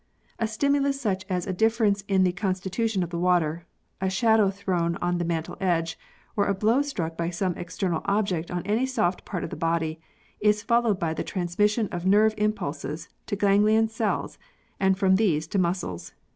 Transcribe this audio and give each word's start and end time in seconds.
A 0.39 0.47
stimulus 0.47 0.99
such 0.99 1.25
as 1.29 1.45
a 1.45 1.53
difference 1.53 2.01
in 2.07 2.23
the 2.23 2.31
constitution 2.31 3.03
of 3.03 3.11
the 3.11 3.19
water, 3.19 3.67
a 4.01 4.09
shadow 4.09 4.49
thrown 4.49 4.95
on 4.95 5.19
the 5.19 5.23
mantle 5.23 5.57
edge, 5.61 5.95
or 6.35 6.47
a 6.47 6.55
blow 6.55 6.81
struck 6.81 7.15
by 7.15 7.29
some 7.29 7.53
external 7.55 8.01
object 8.05 8.49
on 8.49 8.63
any 8.65 8.87
soft 8.87 9.25
part 9.25 9.43
of 9.43 9.51
the 9.51 9.55
body, 9.55 10.01
is 10.39 10.63
followed 10.63 10.97
by 10.99 11.13
the 11.13 11.23
transmission 11.23 11.87
of 11.91 12.07
nerve 12.07 12.33
impulses 12.39 13.09
to 13.27 13.35
ganglion 13.35 13.89
cells 13.89 14.39
and 14.79 14.97
from 14.97 15.17
these 15.17 15.45
to 15.45 15.59
muscles. 15.59 16.13